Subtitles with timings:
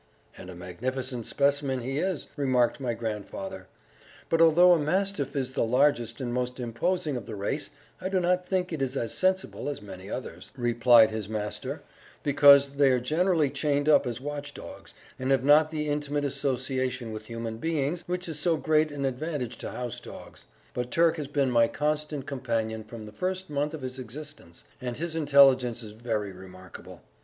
[0.35, 3.67] "And a magnificent specimen he is!" remarked my grandfather;
[4.29, 7.69] "but although a mastiff is the largest and most imposing of the race,
[8.01, 10.57] I do not think it is as sensible as many others." "As a rule you
[10.57, 11.81] are right," replied his master,
[12.23, 17.11] "because they are generally chained up as watch dogs, and have not the intimate association
[17.11, 21.27] with human beings which is so great an advantage to house dogs; but Turk has
[21.27, 25.91] been my constant companion from the first month of his existence, and his intelligence is
[25.91, 27.03] very remarkable.